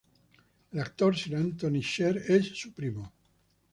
El 0.71 0.79
actor 0.79 1.15
Sir 1.15 1.35
Antony 1.35 1.81
Sher 1.83 2.17
es 2.27 2.57
su 2.59 2.73
primo. 2.73 3.13